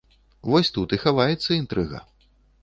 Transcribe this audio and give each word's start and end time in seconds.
Вось 0.53 0.71
тут 0.77 0.95
і 0.97 0.99
хаваецца 1.03 1.49
інтрыга. 1.61 2.01